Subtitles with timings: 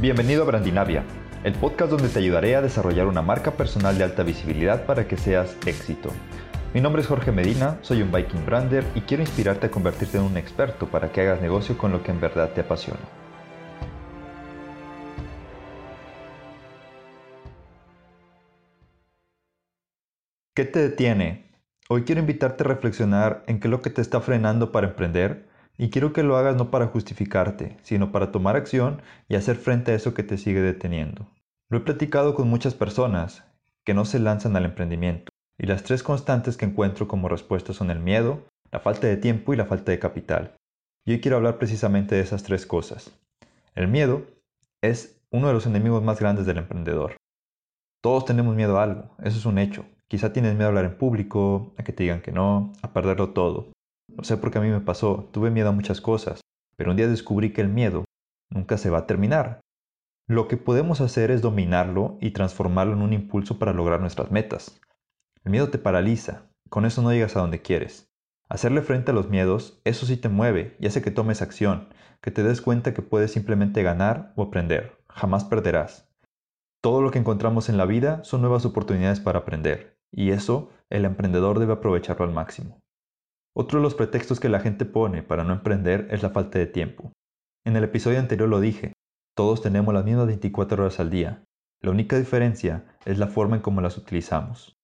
[0.00, 1.04] Bienvenido a Brandinavia,
[1.44, 5.18] el podcast donde te ayudaré a desarrollar una marca personal de alta visibilidad para que
[5.18, 6.10] seas éxito.
[6.72, 10.22] Mi nombre es Jorge Medina, soy un Viking Brander y quiero inspirarte a convertirte en
[10.22, 12.98] un experto para que hagas negocio con lo que en verdad te apasiona.
[20.54, 21.52] ¿Qué te detiene?
[21.90, 25.49] Hoy quiero invitarte a reflexionar en qué lo que te está frenando para emprender
[25.80, 29.92] y quiero que lo hagas no para justificarte, sino para tomar acción y hacer frente
[29.92, 31.26] a eso que te sigue deteniendo.
[31.70, 33.44] Lo he platicado con muchas personas
[33.86, 37.90] que no se lanzan al emprendimiento y las tres constantes que encuentro como respuesta son
[37.90, 40.54] el miedo, la falta de tiempo y la falta de capital.
[41.06, 43.18] Y hoy quiero hablar precisamente de esas tres cosas.
[43.74, 44.26] El miedo
[44.82, 47.16] es uno de los enemigos más grandes del emprendedor.
[48.02, 49.86] Todos tenemos miedo a algo, eso es un hecho.
[50.08, 53.30] Quizá tienes miedo a hablar en público, a que te digan que no, a perderlo
[53.30, 53.72] todo.
[54.16, 56.40] No sé por qué a mí me pasó, tuve miedo a muchas cosas,
[56.76, 58.04] pero un día descubrí que el miedo
[58.50, 59.60] nunca se va a terminar.
[60.28, 64.80] Lo que podemos hacer es dominarlo y transformarlo en un impulso para lograr nuestras metas.
[65.44, 68.10] El miedo te paraliza, con eso no llegas a donde quieres.
[68.48, 71.88] Hacerle frente a los miedos, eso sí te mueve y hace que tomes acción,
[72.20, 76.08] que te des cuenta que puedes simplemente ganar o aprender, jamás perderás.
[76.80, 81.04] Todo lo que encontramos en la vida son nuevas oportunidades para aprender, y eso el
[81.04, 82.79] emprendedor debe aprovecharlo al máximo.
[83.54, 86.66] Otro de los pretextos que la gente pone para no emprender es la falta de
[86.66, 87.12] tiempo.
[87.64, 88.92] En el episodio anterior lo dije,
[89.36, 91.42] todos tenemos las mismas 24 horas al día.
[91.82, 94.76] La única diferencia es la forma en cómo las utilizamos.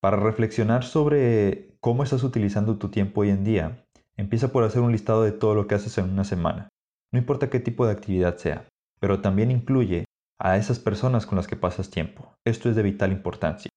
[0.00, 3.84] Para reflexionar sobre cómo estás utilizando tu tiempo hoy en día,
[4.16, 6.68] empieza por hacer un listado de todo lo que haces en una semana.
[7.12, 8.68] No importa qué tipo de actividad sea,
[9.00, 10.04] pero también incluye
[10.38, 12.34] a esas personas con las que pasas tiempo.
[12.44, 13.70] Esto es de vital importancia.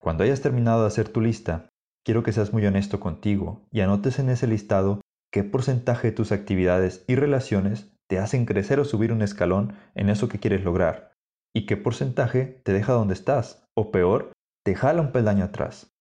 [0.00, 1.68] Cuando hayas terminado de hacer tu lista,
[2.04, 5.00] quiero que seas muy honesto contigo y anotes en ese listado
[5.32, 10.08] qué porcentaje de tus actividades y relaciones te hacen crecer o subir un escalón en
[10.08, 11.12] eso que quieres lograr
[11.54, 14.32] y qué porcentaje te deja donde estás o peor,
[14.64, 15.92] te jala un peldaño atrás.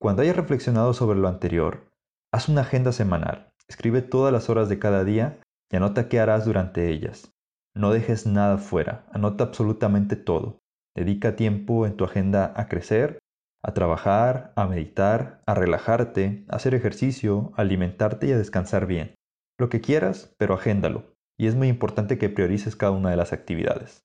[0.00, 1.90] Cuando hayas reflexionado sobre lo anterior,
[2.32, 6.44] haz una agenda semanal, escribe todas las horas de cada día y anota qué harás
[6.44, 7.32] durante ellas.
[7.74, 10.58] No dejes nada fuera, anota absolutamente todo.
[10.96, 13.18] Dedica tiempo en tu agenda a crecer,
[13.62, 19.14] a trabajar, a meditar, a relajarte, a hacer ejercicio, a alimentarte y a descansar bien.
[19.58, 21.14] Lo que quieras, pero agéndalo.
[21.38, 24.04] Y es muy importante que priorices cada una de las actividades.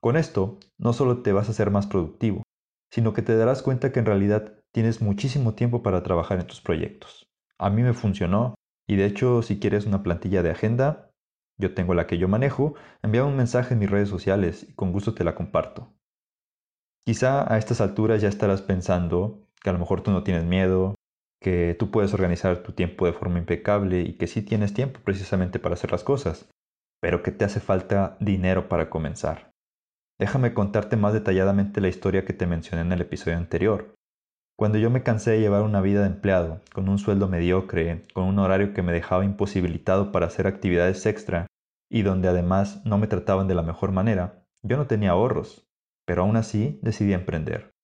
[0.00, 2.42] Con esto, no solo te vas a hacer más productivo,
[2.92, 6.60] sino que te darás cuenta que en realidad tienes muchísimo tiempo para trabajar en tus
[6.60, 7.26] proyectos.
[7.58, 8.54] A mí me funcionó,
[8.88, 11.10] y de hecho si quieres una plantilla de agenda,
[11.60, 14.92] yo tengo la que yo manejo, envía un mensaje en mis redes sociales y con
[14.92, 15.92] gusto te la comparto.
[17.08, 20.94] Quizá a estas alturas ya estarás pensando que a lo mejor tú no tienes miedo,
[21.40, 25.58] que tú puedes organizar tu tiempo de forma impecable y que sí tienes tiempo precisamente
[25.58, 26.50] para hacer las cosas,
[27.00, 29.52] pero que te hace falta dinero para comenzar.
[30.20, 33.94] Déjame contarte más detalladamente la historia que te mencioné en el episodio anterior.
[34.58, 38.24] Cuando yo me cansé de llevar una vida de empleado, con un sueldo mediocre, con
[38.24, 41.46] un horario que me dejaba imposibilitado para hacer actividades extra
[41.90, 45.67] y donde además no me trataban de la mejor manera, yo no tenía ahorros,
[46.08, 47.74] pero aún así decidí emprender.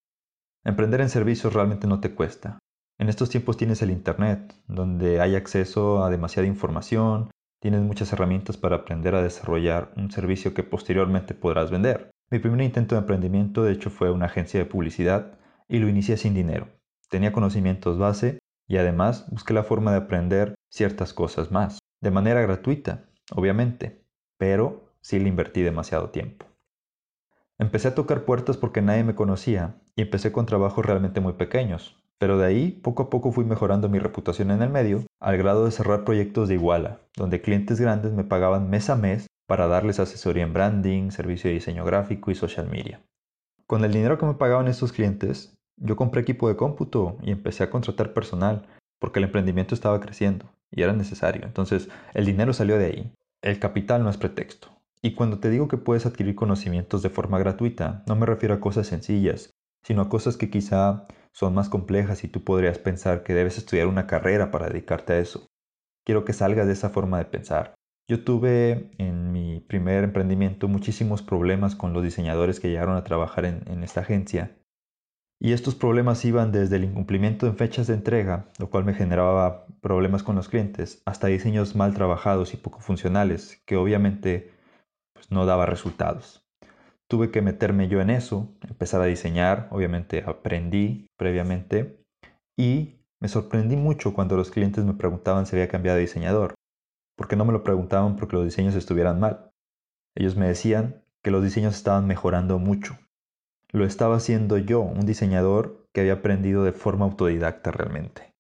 [0.65, 2.59] Emprender en servicios realmente no te cuesta.
[2.99, 7.31] En estos tiempos tienes el Internet, donde hay acceso a demasiada información,
[7.61, 12.13] tienes muchas herramientas para aprender a desarrollar un servicio que posteriormente podrás vender.
[12.31, 16.17] Mi primer intento de emprendimiento de hecho fue una agencia de publicidad y lo inicié
[16.17, 16.69] sin dinero.
[17.11, 22.41] Tenía conocimientos base y además busqué la forma de aprender ciertas cosas más, de manera
[22.41, 24.03] gratuita, obviamente,
[24.39, 26.54] pero sí le invertí demasiado tiempo.
[27.59, 31.97] Empecé a tocar puertas porque nadie me conocía y empecé con trabajos realmente muy pequeños,
[32.19, 35.65] pero de ahí poco a poco fui mejorando mi reputación en el medio al grado
[35.65, 40.01] de cerrar proyectos de Iguala, donde clientes grandes me pagaban mes a mes para darles
[40.01, 43.01] asesoría en branding, servicio de diseño gráfico y social media.
[43.67, 47.63] Con el dinero que me pagaban estos clientes, yo compré equipo de cómputo y empecé
[47.63, 48.67] a contratar personal
[48.99, 51.45] porque el emprendimiento estaba creciendo y era necesario.
[51.45, 53.13] Entonces, el dinero salió de ahí.
[53.43, 54.74] El capital no es pretexto.
[55.05, 58.61] Y cuando te digo que puedes adquirir conocimientos de forma gratuita, no me refiero a
[58.61, 59.51] cosas sencillas,
[59.83, 63.87] sino a cosas que quizá son más complejas y tú podrías pensar que debes estudiar
[63.87, 65.47] una carrera para dedicarte a eso.
[66.07, 67.75] Quiero que salgas de esa forma de pensar.
[68.09, 73.45] Yo tuve en mi primer emprendimiento muchísimos problemas con los diseñadores que llegaron a trabajar
[73.45, 74.57] en, en esta agencia
[75.39, 79.67] y estos problemas iban desde el incumplimiento en fechas de entrega, lo cual me generaba
[79.83, 84.55] problemas con los clientes, hasta diseños mal trabajados y poco funcionales, que obviamente
[85.25, 86.45] pues, no daba resultados.
[87.09, 92.01] Tuve que meterme yo en eso, empezar a diseñar, obviamente aprendí previamente
[92.57, 96.55] y me sorprendí mucho cuando los clientes me preguntaban si había cambiado de diseñador,
[97.17, 99.51] porque no me lo preguntaban porque los diseños estuvieran mal.
[100.17, 102.99] Ellos me decían que los diseños estaban mejorando mucho.
[103.71, 108.34] Lo estaba haciendo yo, un diseñador que había aprendido de forma autodidacta realmente.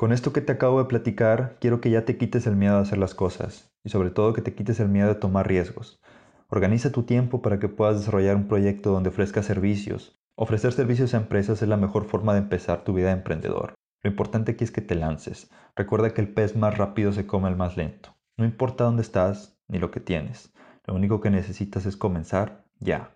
[0.00, 2.80] Con esto que te acabo de platicar, quiero que ya te quites el miedo a
[2.80, 6.00] hacer las cosas y sobre todo que te quites el miedo de tomar riesgos.
[6.48, 10.18] Organiza tu tiempo para que puedas desarrollar un proyecto donde ofrezca servicios.
[10.36, 13.74] Ofrecer servicios a empresas es la mejor forma de empezar tu vida de emprendedor.
[14.02, 15.50] Lo importante aquí es que te lances.
[15.76, 18.16] Recuerda que el pez más rápido se come el más lento.
[18.38, 20.50] No importa dónde estás ni lo que tienes.
[20.86, 23.14] Lo único que necesitas es comenzar ya.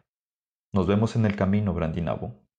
[0.75, 2.44] Nos vemos en el camino, Brandinabo.